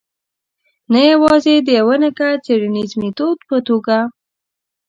نه 0.91 1.01
یوازې 1.11 1.53
د 1.59 1.67
یوه 1.79 1.95
نګه 2.03 2.29
څېړنیز 2.45 2.91
میتود 3.01 3.37
په 3.49 3.57
توګه. 3.67 3.97